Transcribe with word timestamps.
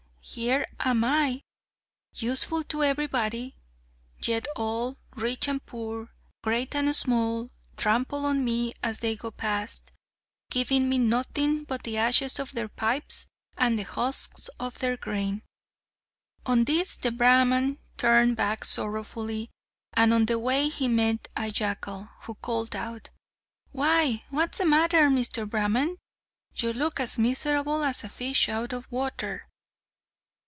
Here 0.23 0.67
am 0.79 1.03
I, 1.03 1.41
useful 2.13 2.63
to 2.65 2.83
everybody, 2.83 3.55
yet 4.23 4.45
all, 4.55 4.97
rich 5.15 5.47
and 5.47 5.65
poor, 5.65 6.11
great 6.43 6.75
and 6.75 6.95
small, 6.95 7.49
trample 7.75 8.27
on 8.27 8.45
me 8.45 8.75
as 8.83 8.99
they 8.99 9.15
go 9.15 9.31
past, 9.31 9.91
giving 10.51 10.87
me 10.87 10.99
nothing 10.99 11.63
but 11.63 11.81
the 11.81 11.97
ashes 11.97 12.37
of 12.37 12.51
their 12.51 12.67
pipes 12.67 13.27
and 13.57 13.79
the 13.79 13.83
husks 13.83 14.47
of 14.59 14.77
their 14.77 14.95
grain!" 14.95 15.41
On 16.45 16.65
this 16.65 16.97
the 16.97 17.11
Brahman 17.11 17.79
turned 17.97 18.35
back 18.37 18.63
sorrowfully, 18.63 19.49
and 19.93 20.13
on 20.13 20.27
the 20.27 20.37
way 20.37 20.69
he 20.69 20.87
met 20.87 21.29
a 21.35 21.49
jackal, 21.49 22.09
who 22.21 22.35
called 22.35 22.75
out, 22.75 23.09
"Why, 23.71 24.23
what's 24.29 24.59
the 24.59 24.67
matter, 24.67 25.09
Mr. 25.09 25.49
Brahman? 25.49 25.97
You 26.55 26.73
look 26.73 26.99
as 26.99 27.17
miserable 27.17 27.83
as 27.83 28.03
a 28.03 28.09
fish 28.09 28.47
out 28.49 28.71
of 28.71 28.89
water!" 28.91 29.47